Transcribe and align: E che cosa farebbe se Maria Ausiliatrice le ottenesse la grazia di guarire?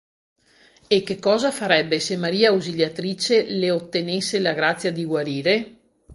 E 0.87 1.03
che 1.03 1.19
cosa 1.19 1.51
farebbe 1.51 1.99
se 1.99 2.17
Maria 2.17 2.49
Ausiliatrice 2.49 3.43
le 3.51 3.69
ottenesse 3.69 4.39
la 4.39 4.53
grazia 4.53 4.91
di 4.91 5.03
guarire? 5.05 5.75